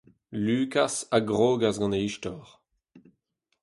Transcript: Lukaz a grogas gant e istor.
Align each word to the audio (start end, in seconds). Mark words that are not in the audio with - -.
Lukaz 0.45 0.95
a 1.17 1.19
grogas 1.29 1.77
gant 1.81 1.97
e 1.97 1.99
istor. 2.09 2.45